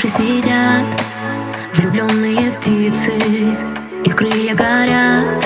крыше 0.00 0.08
сидят 0.08 0.86
Влюбленные 1.74 2.52
птицы 2.52 3.12
Их 4.04 4.16
крылья 4.16 4.54
горят 4.54 5.44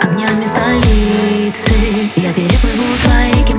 Огнями 0.00 0.46
столицы. 0.46 1.72
Я 2.16 2.32
переплыву 2.32 2.84
твои 3.02 3.32
реки 3.32 3.54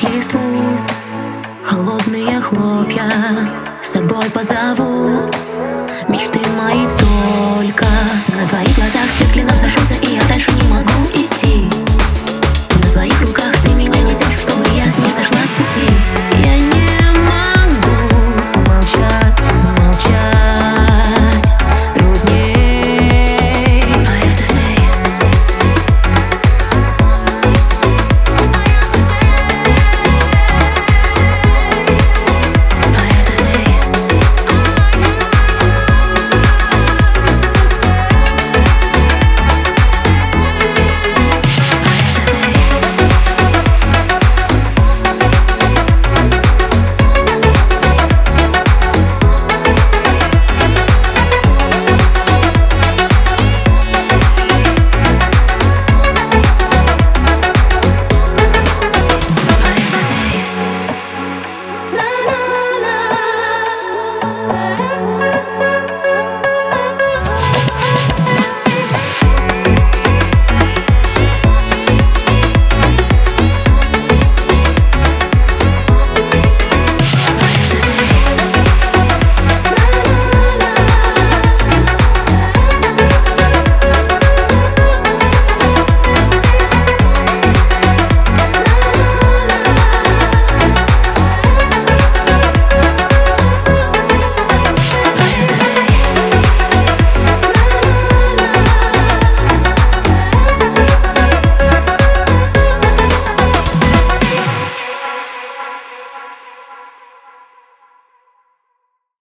как 0.00 0.10
Холодные 1.64 2.40
хлопья 2.40 3.10
с 3.82 3.88
собой 3.88 4.30
позовут. 4.32 5.34
Мечты 6.08 6.40